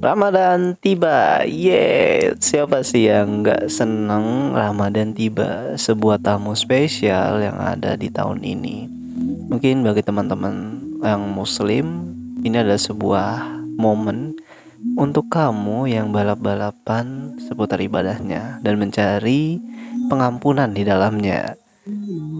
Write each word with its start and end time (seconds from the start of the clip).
Ramadan 0.00 0.80
tiba, 0.80 1.44
yeah. 1.44 2.32
Siapa 2.40 2.80
sih 2.80 3.12
yang 3.12 3.44
nggak 3.44 3.68
seneng 3.68 4.56
Ramadan 4.56 5.12
tiba? 5.12 5.76
Sebuah 5.76 6.24
tamu 6.24 6.56
spesial 6.56 7.44
yang 7.44 7.60
ada 7.60 8.00
di 8.00 8.08
tahun 8.08 8.40
ini. 8.40 8.88
Mungkin 9.52 9.84
bagi 9.84 10.00
teman-teman 10.00 10.80
yang 11.04 11.20
Muslim, 11.36 12.16
ini 12.40 12.56
adalah 12.56 12.80
sebuah 12.80 13.60
momen 13.76 14.40
untuk 14.96 15.28
kamu 15.28 15.92
yang 15.92 16.16
balap-balapan 16.16 17.36
seputar 17.36 17.84
ibadahnya 17.84 18.64
dan 18.64 18.80
mencari 18.80 19.60
pengampunan 20.08 20.72
di 20.72 20.80
dalamnya. 20.80 21.60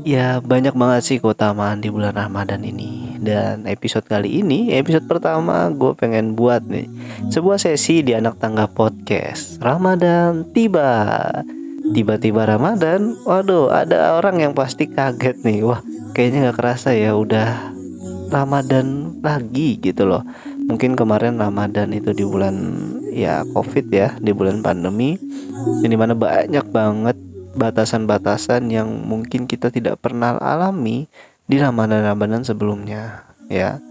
Ya 0.08 0.40
banyak 0.40 0.72
banget 0.72 1.02
sih 1.04 1.18
keutamaan 1.20 1.84
di 1.84 1.92
bulan 1.92 2.16
Ramadan 2.16 2.64
ini 2.64 2.99
Dan 3.20 3.68
episode 3.68 4.08
kali 4.08 4.40
ini, 4.40 4.72
episode 4.72 5.04
pertama 5.04 5.68
gue 5.68 5.92
pengen 5.92 6.32
buat 6.32 6.64
nih 6.64 6.88
Sebuah 7.28 7.60
sesi 7.60 8.00
di 8.00 8.16
anak 8.16 8.40
tangga 8.40 8.64
podcast. 8.64 9.60
Ramadan 9.60 10.48
tiba. 10.56 11.28
Tiba-tiba 11.92 12.48
Ramadan, 12.48 13.20
waduh 13.28 13.68
ada 13.68 14.16
orang 14.16 14.40
yang 14.40 14.52
pasti 14.56 14.88
kaget 14.88 15.44
nih. 15.44 15.60
Wah 15.68 15.84
kayaknya 16.16 16.48
gak 16.48 16.58
kerasa 16.64 16.96
ya 16.96 17.12
udah 17.12 17.76
Ramadan 18.32 19.20
lagi 19.20 19.76
gitu 19.76 20.08
loh. 20.08 20.24
Mungkin 20.70 20.96
kemarin 20.96 21.36
Ramadan 21.36 21.92
itu 21.92 22.16
di 22.16 22.24
bulan 22.24 22.56
ya 23.10 23.42
covid 23.42 23.90
ya 23.90 24.14
Di 24.22 24.30
bulan 24.30 24.62
pandemi 24.62 25.18
Ini 25.82 25.94
mana 25.98 26.14
banyak 26.14 26.62
banget 26.70 27.18
batasan-batasan 27.58 28.70
yang 28.70 28.86
mungkin 28.86 29.50
kita 29.50 29.74
tidak 29.74 29.98
pernah 29.98 30.38
alami 30.38 31.10
di 31.50 31.58
Ramadan-Ramadan 31.58 32.46
sebelumnya 32.46 33.26
ya. 33.50 33.82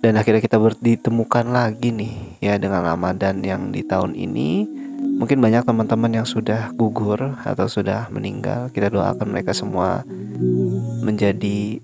Dan 0.00 0.20
akhirnya 0.20 0.40
kita 0.40 0.56
ditemukan 0.60 1.52
lagi 1.52 1.92
nih 1.92 2.40
ya 2.40 2.56
dengan 2.56 2.84
Ramadan 2.84 3.44
yang 3.44 3.72
di 3.72 3.84
tahun 3.84 4.16
ini. 4.16 4.64
Mungkin 5.20 5.40
banyak 5.40 5.68
teman-teman 5.68 6.20
yang 6.20 6.26
sudah 6.28 6.72
gugur 6.76 7.36
atau 7.44 7.68
sudah 7.68 8.08
meninggal. 8.08 8.72
Kita 8.72 8.88
doakan 8.88 9.32
mereka 9.32 9.52
semua 9.52 10.04
menjadi 11.04 11.80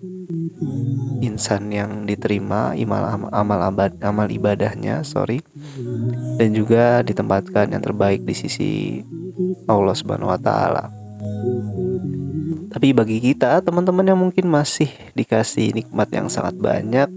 insan 1.20 1.72
yang 1.72 2.04
diterima 2.04 2.76
amal 2.76 3.28
amal 3.32 3.60
abad 3.72 3.92
amal 4.04 4.28
ibadahnya 4.28 5.00
sorry. 5.04 5.40
Dan 6.36 6.52
juga 6.52 7.00
ditempatkan 7.00 7.72
yang 7.72 7.80
terbaik 7.80 8.24
di 8.24 8.36
sisi 8.36 8.72
Allah 9.64 9.96
Subhanahu 9.96 10.28
wa 10.28 10.40
taala. 10.40 10.92
Tapi 12.70 12.94
bagi 12.94 13.18
kita, 13.18 13.58
teman-teman 13.66 14.06
yang 14.06 14.20
mungkin 14.22 14.46
masih 14.46 14.86
dikasih 15.18 15.74
nikmat 15.74 16.06
yang 16.14 16.30
sangat 16.30 16.54
banyak 16.54 17.10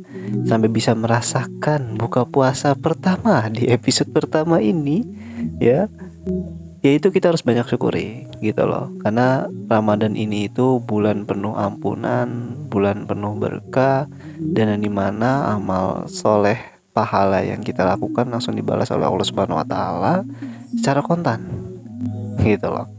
sampai 0.50 0.66
bisa 0.66 0.98
merasakan 0.98 1.94
buka 1.94 2.26
puasa 2.26 2.74
pertama 2.74 3.46
di 3.54 3.70
episode 3.70 4.10
pertama 4.10 4.58
ini, 4.58 5.06
ya, 5.62 5.86
yaitu 6.82 7.14
kita 7.14 7.30
harus 7.30 7.46
banyak 7.46 7.70
syukuri 7.70 8.26
gitu 8.42 8.66
loh. 8.66 8.90
Karena 9.06 9.46
Ramadan 9.70 10.18
ini 10.18 10.50
itu 10.50 10.82
bulan 10.82 11.24
penuh 11.30 11.54
ampunan, 11.54 12.58
bulan 12.68 13.06
penuh 13.06 13.38
berkah 13.38 14.10
dan 14.42 14.82
di 14.82 14.90
mana 14.90 15.54
amal 15.54 16.10
soleh 16.10 16.58
pahala 16.98 17.46
yang 17.46 17.62
kita 17.62 17.86
lakukan 17.86 18.26
langsung 18.30 18.58
dibalas 18.58 18.90
oleh 18.90 19.06
Allah 19.06 19.26
Subhanahu 19.26 19.62
wa 19.62 19.68
taala 19.70 20.14
secara 20.76 21.06
kontan. 21.06 21.46
Gitu 22.42 22.68
loh. 22.68 22.90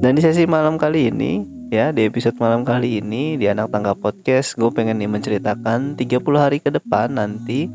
Dan 0.00 0.16
di 0.16 0.22
sesi 0.22 0.46
malam 0.48 0.78
kali 0.80 1.12
ini 1.12 1.59
ya 1.70 1.94
di 1.94 2.02
episode 2.02 2.34
malam 2.42 2.66
kali 2.66 2.98
ini 2.98 3.38
di 3.38 3.46
anak 3.46 3.70
tangga 3.70 3.94
podcast 3.94 4.58
gue 4.58 4.74
pengen 4.74 4.98
nih 4.98 5.06
menceritakan 5.06 5.94
30 5.94 6.18
hari 6.34 6.58
ke 6.58 6.74
depan 6.74 7.14
nanti 7.14 7.70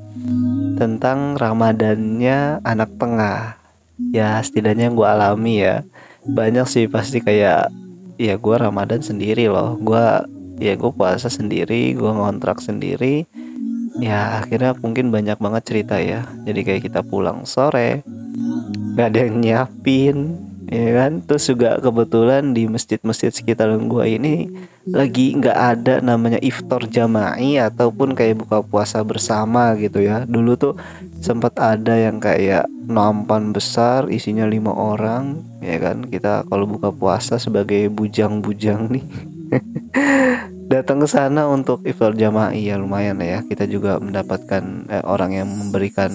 tentang 0.76 1.40
ramadannya 1.40 2.60
anak 2.68 2.92
tengah. 3.00 3.56
Ya 4.12 4.36
setidaknya 4.44 4.92
gue 4.92 5.08
alami 5.08 5.64
ya. 5.64 5.88
Banyak 6.28 6.68
sih 6.68 6.92
pasti 6.92 7.24
kayak 7.24 7.72
ya 8.20 8.36
gue 8.36 8.56
ramadan 8.60 9.00
sendiri 9.00 9.48
loh. 9.48 9.80
Gue 9.80 10.04
ya 10.60 10.76
gue 10.76 10.92
puasa 10.92 11.32
sendiri 11.32 11.96
gue 11.96 12.12
ngontrak 12.12 12.60
sendiri. 12.60 13.24
Ya 14.04 14.44
akhirnya 14.44 14.76
mungkin 14.76 15.08
banyak 15.08 15.40
banget 15.40 15.64
cerita 15.72 16.04
ya. 16.04 16.28
Jadi 16.44 16.68
kayak 16.68 16.92
kita 16.92 17.00
pulang 17.00 17.48
sore 17.48 18.04
gak 19.00 19.16
ada 19.16 19.20
yang 19.28 19.40
nyiapin 19.40 20.36
ya 20.70 20.90
kan? 21.04 21.22
Terus 21.24 21.44
juga 21.50 21.78
kebetulan 21.82 22.54
di 22.56 22.66
masjid-masjid 22.66 23.32
sekitaran 23.34 23.86
gua 23.90 24.10
ini 24.10 24.50
lagi 24.86 25.34
nggak 25.34 25.58
ada 25.58 25.96
namanya 25.98 26.38
iftar 26.46 26.86
jama'i 26.86 27.58
ataupun 27.58 28.14
kayak 28.14 28.46
buka 28.46 28.62
puasa 28.62 29.02
bersama 29.02 29.74
gitu 29.78 30.02
ya. 30.02 30.26
Dulu 30.30 30.52
tuh 30.58 30.74
sempat 31.22 31.58
ada 31.58 31.98
yang 31.98 32.22
kayak 32.22 32.70
nampan 32.86 33.50
besar 33.50 34.06
isinya 34.14 34.46
lima 34.46 34.74
orang 34.74 35.42
ya 35.62 35.82
kan? 35.82 36.06
Kita 36.06 36.46
kalau 36.46 36.70
buka 36.70 36.94
puasa 36.94 37.42
sebagai 37.42 37.90
bujang-bujang 37.90 38.94
nih 38.94 39.06
datang 40.74 41.02
ke 41.02 41.08
sana 41.10 41.46
untuk 41.50 41.86
iftar 41.86 42.14
jama'i 42.14 42.70
ya 42.70 42.78
lumayan 42.78 43.22
ya. 43.22 43.42
Kita 43.46 43.66
juga 43.66 43.98
mendapatkan 43.98 44.90
eh, 44.90 45.04
orang 45.06 45.34
yang 45.34 45.50
memberikan 45.50 46.12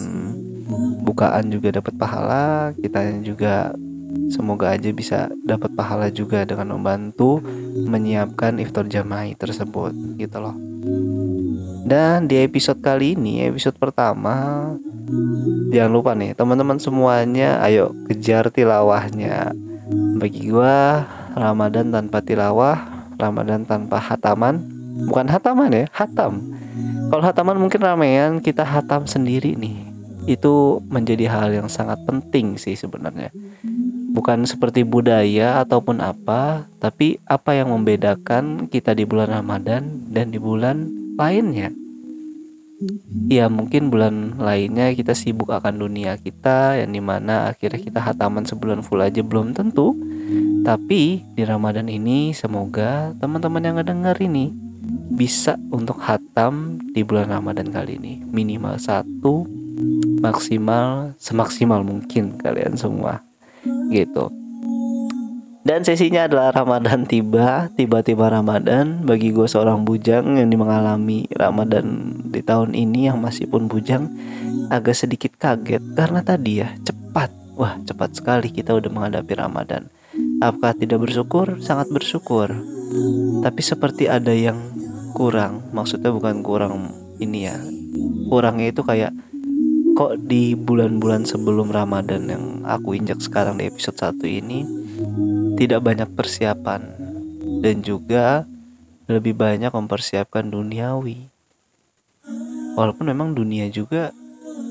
bukaan 1.03 1.51
juga 1.51 1.83
dapat 1.83 1.95
pahala. 1.99 2.71
Kita 2.79 3.03
juga 3.23 3.75
Semoga 4.31 4.71
aja 4.79 4.95
bisa 4.95 5.27
dapat 5.43 5.75
pahala 5.75 6.07
juga 6.07 6.47
dengan 6.47 6.79
membantu 6.79 7.43
menyiapkan 7.75 8.63
iftar 8.63 8.87
jama'i 8.87 9.35
tersebut 9.35 9.91
gitu 10.23 10.39
loh. 10.39 10.55
Dan 11.83 12.31
di 12.31 12.39
episode 12.39 12.79
kali 12.79 13.19
ini, 13.19 13.43
episode 13.51 13.75
pertama, 13.75 14.71
jangan 15.75 15.91
lupa 15.91 16.15
nih 16.15 16.39
teman-teman 16.39 16.79
semuanya, 16.79 17.59
ayo 17.67 17.91
kejar 18.07 18.55
tilawahnya. 18.55 19.51
Bagi 20.23 20.55
gua 20.55 21.03
Ramadan 21.35 21.91
tanpa 21.91 22.23
tilawah, 22.23 22.79
Ramadan 23.19 23.67
tanpa 23.67 23.99
hataman, 23.99 24.63
bukan 25.11 25.27
hataman 25.27 25.75
ya, 25.75 25.85
hatam. 25.91 26.55
Kalau 27.11 27.27
hataman 27.27 27.59
mungkin 27.59 27.83
ramean, 27.83 28.39
kita 28.39 28.63
hatam 28.63 29.11
sendiri 29.11 29.59
nih. 29.59 29.91
Itu 30.31 30.79
menjadi 30.87 31.27
hal 31.27 31.51
yang 31.51 31.67
sangat 31.67 31.99
penting 32.07 32.55
sih 32.55 32.79
sebenarnya 32.79 33.35
bukan 34.11 34.43
seperti 34.45 34.83
budaya 34.83 35.63
ataupun 35.63 36.03
apa, 36.03 36.67
tapi 36.83 37.23
apa 37.25 37.55
yang 37.55 37.71
membedakan 37.71 38.67
kita 38.67 38.93
di 38.93 39.07
bulan 39.07 39.31
Ramadan 39.31 40.11
dan 40.11 40.35
di 40.35 40.39
bulan 40.43 40.91
lainnya. 41.15 41.71
Ya 43.29 43.53
mungkin 43.53 43.93
bulan 43.93 44.41
lainnya 44.41 44.97
kita 44.97 45.13
sibuk 45.13 45.53
akan 45.53 45.85
dunia 45.85 46.17
kita 46.17 46.81
yang 46.81 46.97
di 46.97 47.03
mana 47.05 47.53
akhirnya 47.53 47.77
kita 47.77 48.01
hataman 48.01 48.49
sebulan 48.49 48.81
full 48.81 49.05
aja 49.05 49.21
belum 49.21 49.53
tentu. 49.53 49.93
Tapi 50.65 51.21
di 51.37 51.43
Ramadan 51.45 51.93
ini 51.93 52.33
semoga 52.33 53.13
teman-teman 53.21 53.65
yang 53.65 53.77
ngedenger 53.77 54.17
ini 54.25 54.49
bisa 55.13 55.61
untuk 55.69 56.01
hatam 56.01 56.81
di 56.97 57.05
bulan 57.05 57.29
Ramadan 57.29 57.69
kali 57.69 58.01
ini. 58.01 58.25
Minimal 58.25 58.81
satu 58.81 59.45
maksimal 60.25 61.13
semaksimal 61.21 61.85
mungkin 61.85 62.37
kalian 62.41 62.77
semua 62.81 63.30
gitu. 63.91 64.31
Dan 65.61 65.85
sesinya 65.85 66.25
adalah 66.25 66.57
Ramadan 66.57 67.05
tiba 67.05 67.69
tiba-tiba 67.77 68.33
Ramadan. 68.33 69.05
Bagi 69.05 69.29
gue 69.29 69.45
seorang 69.45 69.85
bujang 69.85 70.41
yang 70.41 70.49
mengalami 70.57 71.29
Ramadan 71.37 72.17
di 72.33 72.41
tahun 72.41 72.73
ini 72.73 73.13
yang 73.13 73.21
masih 73.21 73.45
pun 73.45 73.69
bujang 73.69 74.09
agak 74.73 74.97
sedikit 74.97 75.37
kaget. 75.37 75.85
Karena 75.93 76.25
tadi 76.25 76.65
ya 76.65 76.73
cepat. 76.81 77.29
Wah 77.61 77.77
cepat 77.85 78.17
sekali 78.17 78.49
kita 78.49 78.73
udah 78.73 78.89
menghadapi 78.89 79.37
Ramadan. 79.37 79.93
Apakah 80.41 80.73
tidak 80.75 81.05
bersyukur? 81.05 81.61
Sangat 81.61 81.93
bersyukur. 81.93 82.49
Tapi 83.45 83.61
seperti 83.61 84.09
ada 84.09 84.33
yang 84.33 84.57
kurang 85.13 85.69
maksudnya 85.77 86.09
bukan 86.09 86.41
kurang 86.41 86.97
ini 87.21 87.47
ya. 87.47 87.61
Kurangnya 88.33 88.73
itu 88.73 88.81
kayak 88.81 89.13
kok 90.01 90.17
di 90.17 90.57
bulan-bulan 90.57 91.29
sebelum 91.29 91.69
Ramadan 91.69 92.25
yang 92.25 92.45
aku 92.65 92.97
injak 92.97 93.21
sekarang 93.21 93.61
di 93.61 93.69
episode 93.69 94.01
1 94.01 94.17
ini 94.25 94.65
tidak 95.61 95.85
banyak 95.85 96.09
persiapan 96.17 96.89
dan 97.61 97.85
juga 97.85 98.49
lebih 99.13 99.37
banyak 99.37 99.69
mempersiapkan 99.69 100.49
duniawi. 100.49 101.29
Walaupun 102.81 103.13
memang 103.13 103.37
dunia 103.37 103.69
juga 103.69 104.09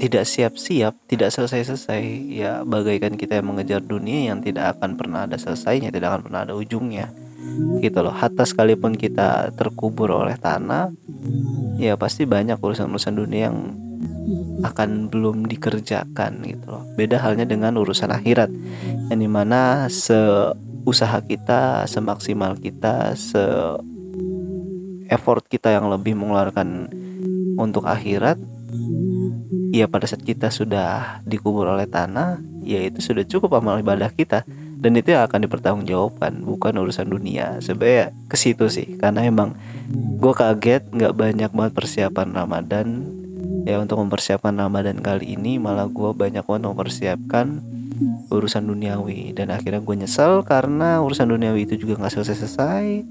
tidak 0.02 0.26
siap-siap, 0.26 0.98
tidak 1.06 1.30
selesai-selesai, 1.30 2.02
ya 2.34 2.66
bagaikan 2.66 3.14
kita 3.14 3.38
yang 3.38 3.54
mengejar 3.54 3.86
dunia 3.86 4.34
yang 4.34 4.42
tidak 4.42 4.82
akan 4.82 4.98
pernah 4.98 5.30
ada 5.30 5.38
selesainya, 5.38 5.94
tidak 5.94 6.10
akan 6.10 6.22
pernah 6.26 6.42
ada 6.42 6.58
ujungnya. 6.58 7.14
Gitu 7.78 8.02
loh. 8.02 8.18
Hatta 8.18 8.50
sekalipun 8.50 8.98
kita 8.98 9.54
terkubur 9.54 10.10
oleh 10.10 10.42
tanah, 10.42 10.90
ya 11.78 11.94
pasti 12.02 12.26
banyak 12.26 12.58
urusan-urusan 12.58 13.14
dunia 13.14 13.54
yang 13.54 13.89
akan 14.64 15.08
belum 15.08 15.48
dikerjakan 15.48 16.44
gitu 16.46 16.66
loh. 16.68 16.84
Beda 16.96 17.22
halnya 17.22 17.48
dengan 17.48 17.78
urusan 17.80 18.12
akhirat 18.12 18.52
yang 19.10 19.20
di 19.20 19.30
mana 19.30 19.88
seusaha 19.90 21.20
kita, 21.26 21.86
semaksimal 21.88 22.60
kita, 22.60 23.16
se 23.18 23.42
effort 25.10 25.42
kita 25.50 25.74
yang 25.74 25.90
lebih 25.90 26.14
mengeluarkan 26.14 26.86
untuk 27.58 27.90
akhirat 27.90 28.38
ya 29.74 29.90
pada 29.90 30.06
saat 30.06 30.22
kita 30.22 30.54
sudah 30.54 31.22
dikubur 31.26 31.66
oleh 31.66 31.90
tanah 31.90 32.38
ya 32.62 32.86
itu 32.86 33.02
sudah 33.02 33.26
cukup 33.26 33.58
amal 33.58 33.82
ibadah 33.82 34.14
kita. 34.14 34.46
Dan 34.80 34.96
itu 34.96 35.12
yang 35.12 35.28
akan 35.28 35.44
dipertanggungjawabkan 35.44 36.40
bukan 36.48 36.80
urusan 36.80 37.12
dunia. 37.12 37.60
Sebenarnya 37.60 38.16
ke 38.32 38.40
situ 38.40 38.72
sih 38.72 38.96
karena 38.96 39.28
emang 39.28 39.60
gue 39.92 40.32
kaget 40.32 40.88
nggak 40.88 41.14
banyak 41.20 41.52
banget 41.52 41.74
persiapan 41.76 42.32
Ramadan 42.32 43.19
ya 43.70 43.78
untuk 43.78 44.02
mempersiapkan 44.02 44.58
Ramadan 44.58 44.98
kali 44.98 45.38
ini 45.38 45.62
malah 45.62 45.86
gue 45.86 46.10
banyak 46.18 46.42
banget 46.42 46.64
mempersiapkan 46.66 47.62
urusan 48.34 48.66
duniawi. 48.66 49.38
Dan 49.38 49.54
akhirnya 49.54 49.80
gue 49.80 49.96
nyesel 49.96 50.42
karena 50.42 51.00
urusan 51.06 51.30
duniawi 51.30 51.70
itu 51.70 51.86
juga 51.86 52.02
nggak 52.02 52.14
selesai-selesai. 52.18 53.06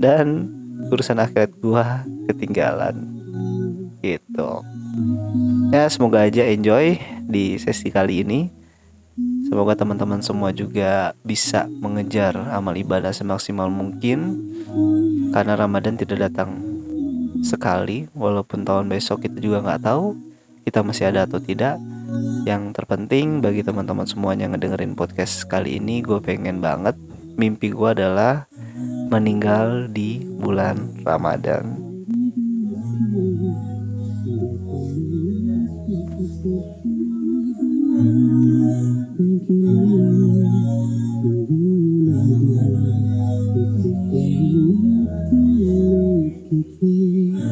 Dan 0.00 0.52
urusan 0.92 1.18
akhirat 1.20 1.56
gue 1.56 1.84
ketinggalan. 2.28 2.96
Gitu. 4.04 4.50
Ya 5.72 5.88
semoga 5.88 6.24
aja 6.24 6.44
enjoy 6.44 7.00
di 7.24 7.56
sesi 7.56 7.88
kali 7.88 8.24
ini. 8.24 8.40
Semoga 9.50 9.74
teman-teman 9.74 10.22
semua 10.22 10.54
juga 10.54 11.12
bisa 11.26 11.66
mengejar 11.68 12.38
amal 12.54 12.76
ibadah 12.76 13.12
semaksimal 13.12 13.68
mungkin. 13.68 14.40
Karena 15.34 15.58
Ramadan 15.58 15.98
tidak 16.00 16.30
datang 16.30 16.69
sekali 17.40 18.08
walaupun 18.12 18.64
tahun 18.64 18.86
besok 18.88 19.26
kita 19.26 19.40
juga 19.40 19.64
nggak 19.64 19.82
tahu 19.84 20.16
kita 20.64 20.84
masih 20.84 21.08
ada 21.10 21.24
atau 21.24 21.40
tidak 21.40 21.80
yang 22.44 22.72
terpenting 22.72 23.40
bagi 23.40 23.64
teman-teman 23.64 24.06
semuanya 24.08 24.48
yang 24.48 24.54
ngedengerin 24.56 24.96
podcast 24.96 25.44
kali 25.48 25.76
ini 25.80 26.04
gue 26.04 26.20
pengen 26.20 26.60
banget 26.60 26.96
mimpi 27.36 27.72
gue 27.72 27.88
adalah 27.90 28.48
meninggal 29.10 29.88
di 29.90 30.22
bulan 30.24 31.00
Ramadan 31.04 31.90
Thank 36.30 36.84
you. 36.84 36.89